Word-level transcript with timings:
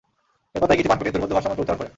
এরপর 0.55 0.67
তাকে 0.69 0.79
কিছু 0.79 0.89
পান 0.91 0.99
করিয়ে 0.99 1.13
দুর্বোধ্য 1.13 1.35
ভাষা 1.37 1.49
মন্ত্র 1.49 1.63
উচ্চারণ 1.63 1.79
করে। 1.79 1.89